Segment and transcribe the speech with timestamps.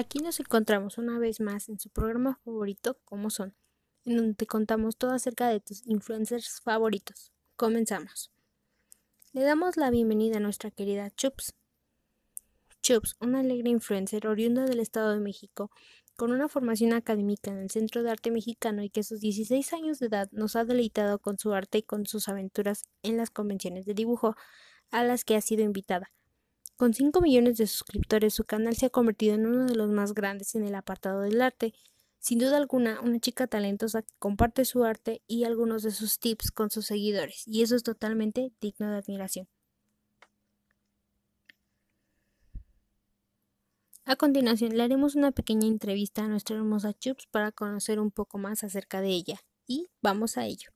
[0.00, 3.54] Aquí nos encontramos una vez más en su programa favorito, como son,
[4.06, 7.34] en donde te contamos todo acerca de tus influencers favoritos.
[7.54, 8.32] Comenzamos.
[9.34, 11.52] Le damos la bienvenida a nuestra querida Chups.
[12.80, 15.70] Chups, una alegre influencer oriunda del Estado de México,
[16.16, 19.70] con una formación académica en el Centro de Arte Mexicano y que a sus 16
[19.74, 23.28] años de edad nos ha deleitado con su arte y con sus aventuras en las
[23.28, 24.34] convenciones de dibujo
[24.90, 26.10] a las que ha sido invitada.
[26.80, 30.14] Con 5 millones de suscriptores, su canal se ha convertido en uno de los más
[30.14, 31.74] grandes en el apartado del arte.
[32.20, 36.50] Sin duda alguna, una chica talentosa que comparte su arte y algunos de sus tips
[36.50, 39.46] con sus seguidores, y eso es totalmente digno de admiración.
[44.06, 48.38] A continuación, le haremos una pequeña entrevista a nuestra hermosa Chups para conocer un poco
[48.38, 49.38] más acerca de ella.
[49.66, 50.70] Y vamos a ello.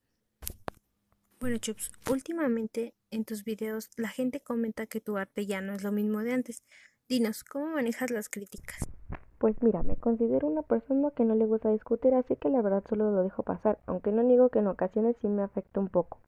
[1.40, 5.82] Bueno, Chups, últimamente en tus videos la gente comenta que tu arte ya no es
[5.82, 6.62] lo mismo de antes.
[7.08, 8.88] Dinos, ¿cómo manejas las críticas?
[9.38, 12.82] Pues mira, me considero una persona que no le gusta discutir, así que la verdad
[12.88, 16.18] solo lo dejo pasar, aunque no niego que en ocasiones sí me afecta un poco.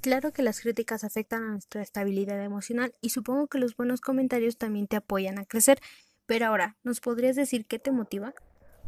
[0.00, 4.56] Claro que las críticas afectan a nuestra estabilidad emocional y supongo que los buenos comentarios
[4.56, 5.78] también te apoyan a crecer.
[6.26, 8.34] Pero ahora, ¿nos podrías decir qué te motiva?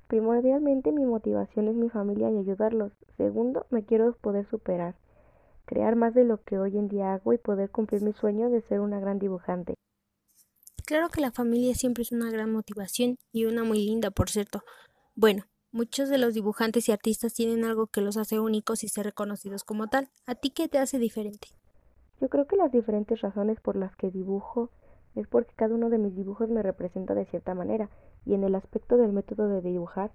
[0.09, 2.93] Primordialmente mi motivación es mi familia y ayudarlos.
[3.17, 4.95] Segundo, me quiero poder superar
[5.71, 8.61] crear más de lo que hoy en día hago y poder cumplir mi sueño de
[8.63, 9.75] ser una gran dibujante.
[10.85, 14.63] Claro que la familia siempre es una gran motivación y una muy linda, por cierto.
[15.15, 19.05] Bueno, muchos de los dibujantes y artistas tienen algo que los hace únicos y ser
[19.05, 20.09] reconocidos como tal.
[20.27, 21.47] ¿A ti qué te hace diferente?
[22.21, 24.71] Yo creo que las diferentes razones por las que dibujo
[25.15, 27.91] es porque cada uno de mis dibujos me representa de cierta manera
[28.27, 30.11] y en el aspecto del método de dibujar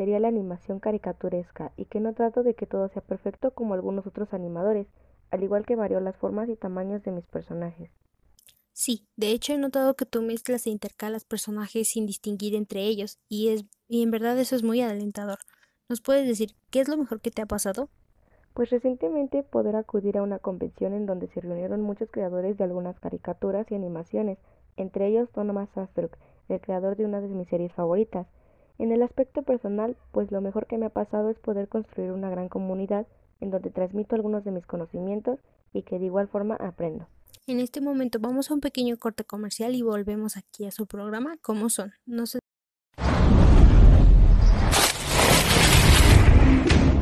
[0.00, 4.06] sería la animación caricaturesca y que no trato de que todo sea perfecto como algunos
[4.06, 4.86] otros animadores,
[5.30, 7.90] al igual que varío las formas y tamaños de mis personajes.
[8.72, 13.18] Sí, de hecho he notado que tú mezclas e intercalas personajes sin distinguir entre ellos,
[13.28, 15.36] y es y en verdad eso es muy alentador.
[15.86, 17.90] ¿Nos puedes decir qué es lo mejor que te ha pasado?
[18.54, 22.98] Pues recientemente poder acudir a una convención en donde se reunieron muchos creadores de algunas
[23.00, 24.38] caricaturas y animaciones,
[24.78, 26.16] entre ellos Thomas Astruc,
[26.48, 28.26] el creador de una de mis series favoritas,
[28.80, 32.30] en el aspecto personal, pues lo mejor que me ha pasado es poder construir una
[32.30, 33.06] gran comunidad
[33.40, 35.38] en donde transmito algunos de mis conocimientos
[35.74, 37.06] y que de igual forma aprendo.
[37.46, 41.36] En este momento vamos a un pequeño corte comercial y volvemos aquí a su programa
[41.42, 41.92] como son.
[42.06, 42.24] No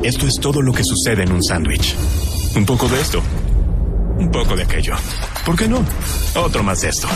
[0.03, 1.97] Esto es todo lo que sucede en un sándwich.
[2.57, 3.23] Un poco de esto.
[4.19, 4.95] Un poco de aquello.
[5.49, 5.83] ¿Por qué no?
[6.35, 7.09] Otro más de esto.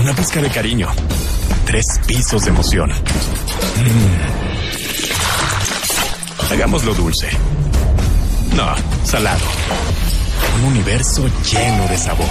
[0.00, 0.88] Una pizca de cariño.
[1.64, 2.90] Tres pisos de emoción.
[2.90, 2.94] Mm.
[6.52, 7.28] Hagámoslo dulce.
[8.56, 8.66] No,
[9.04, 9.44] salado.
[10.58, 12.26] Un universo lleno de sabor.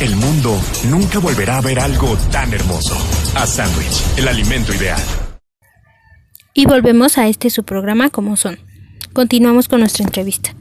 [0.00, 0.60] El mundo
[0.90, 2.96] nunca volverá a ver algo tan hermoso.
[3.36, 5.00] A Sandwich, el alimento ideal.
[6.54, 8.58] Y volvemos a este su programa como son.
[9.12, 10.56] Continuamos con nuestra entrevista.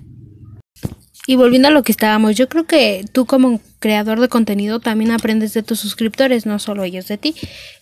[1.28, 5.12] Y volviendo a lo que estábamos, yo creo que tú como creador de contenido también
[5.12, 7.36] aprendes de tus suscriptores, no solo ellos de ti.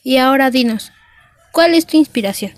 [0.04, 0.92] Y ahora dinos,
[1.56, 2.52] ¿Cuál es tu inspiración?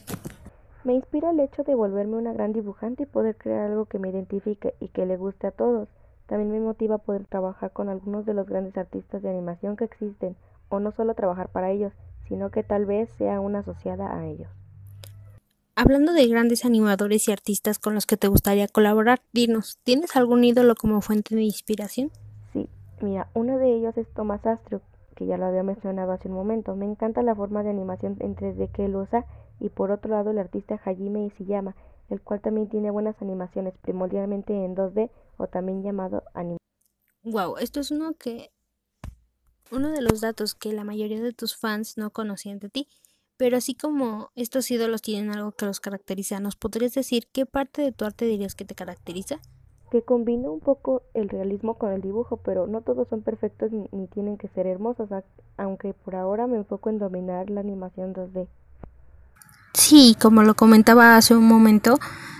[0.83, 4.09] Me inspira el hecho de volverme una gran dibujante y poder crear algo que me
[4.09, 5.87] identifique y que le guste a todos.
[6.25, 10.35] También me motiva poder trabajar con algunos de los grandes artistas de animación que existen,
[10.69, 11.93] o no solo trabajar para ellos,
[12.27, 14.49] sino que tal vez sea una asociada a ellos.
[15.79, 20.43] Hablando de grandes animadores y artistas con los que te gustaría colaborar, dinos, ¿tienes algún
[20.43, 22.09] ídolo como fuente de inspiración?
[22.51, 22.67] Sí,
[22.99, 24.81] mira, uno de ellos es Thomas Astruc,
[25.15, 26.75] que ya lo había mencionado hace un momento.
[26.75, 29.27] Me encanta la forma de animación en 3D que él usa
[29.59, 31.75] y por otro lado el artista Hajime Ishiyama,
[32.09, 36.57] el cual también tiene buenas animaciones, primordialmente en 2D o también llamado anime.
[37.21, 38.49] Wow, esto es uno que
[39.69, 42.87] uno de los datos que la mayoría de tus fans no conocían de ti.
[43.37, 47.81] Pero así como estos ídolos tienen algo que los caracteriza, ¿nos podrías decir qué parte
[47.81, 49.39] de tu arte dirías que te caracteriza?
[49.91, 54.07] que combina un poco el realismo con el dibujo, pero no todos son perfectos ni,
[54.07, 55.09] tienen que ser hermosos,
[55.57, 58.47] aunque por ahora me enfoco en dominar la animación 2D.
[59.73, 61.99] Sí, como lo comentaba hace un momento,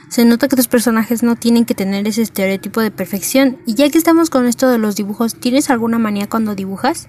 [0.09, 3.59] se nota que tus personajes no tienen que tener ese estereotipo de perfección.
[3.65, 7.07] Y ya que estamos con esto de los dibujos, ¿tienes alguna manía cuando dibujas?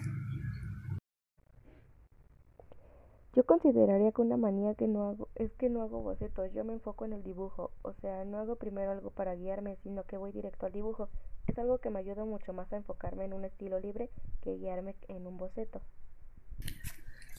[3.39, 6.73] Yo consideraría que una manía que no hago es que no hago bocetos, yo me
[6.73, 10.33] enfoco en el dibujo, o sea, no hago primero algo para guiarme, sino que voy
[10.33, 11.09] directo al dibujo.
[11.47, 14.11] Es algo que me ayuda mucho más a enfocarme en un estilo libre
[14.43, 15.81] que guiarme en un boceto.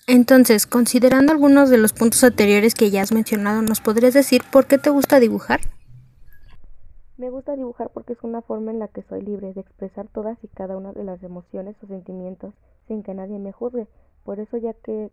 [0.07, 4.67] Entonces, considerando algunos de los puntos anteriores que ya has mencionado, ¿nos podrías decir por
[4.67, 5.59] qué te gusta dibujar?
[7.17, 10.41] Me gusta dibujar porque es una forma en la que soy libre de expresar todas
[10.45, 12.53] y cada una de las emociones o sentimientos
[12.87, 13.85] sin que nadie me juzgue.
[14.23, 15.11] Por eso ya que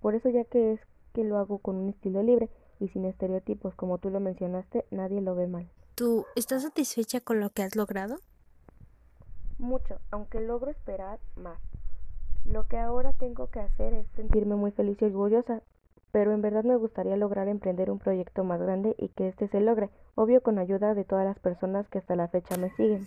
[0.00, 0.80] por eso ya que es
[1.12, 2.48] que lo hago con un estilo libre
[2.80, 5.70] y sin estereotipos, como tú lo mencionaste, nadie lo ve mal.
[5.94, 8.16] ¿Tú estás satisfecha con lo que has logrado?
[9.58, 11.60] Mucho, aunque logro esperar más.
[12.44, 15.62] Lo que ahora tengo que hacer es sentirme muy feliz y orgullosa,
[16.10, 19.60] pero en verdad me gustaría lograr emprender un proyecto más grande y que este se
[19.60, 23.06] logre, obvio con ayuda de todas las personas que hasta la fecha me siguen.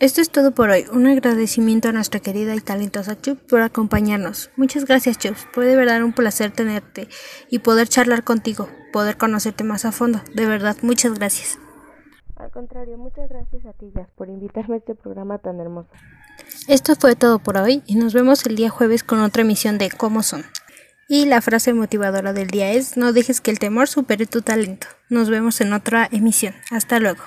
[0.00, 0.86] Esto es todo por hoy.
[0.90, 4.50] Un agradecimiento a nuestra querida y talentosa Chup por acompañarnos.
[4.56, 5.36] Muchas gracias, Chup.
[5.52, 7.06] Fue de verdad un placer tenerte
[7.50, 10.22] y poder charlar contigo, poder conocerte más a fondo.
[10.34, 11.58] De verdad, muchas gracias.
[12.36, 15.90] Al contrario, muchas gracias a ti, Jazz, por invitarme a este programa tan hermoso.
[16.66, 19.90] Esto fue todo por hoy y nos vemos el día jueves con otra emisión de
[19.90, 20.46] Cómo son.
[21.10, 24.86] Y la frase motivadora del día es no dejes que el temor supere tu talento.
[25.10, 26.54] Nos vemos en otra emisión.
[26.70, 27.22] Hasta luego.